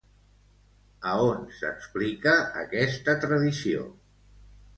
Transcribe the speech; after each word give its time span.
A 1.09 1.11
on 1.25 1.43
s'explica 1.57 2.33
aquesta 2.63 3.17
tradició? 3.27 3.87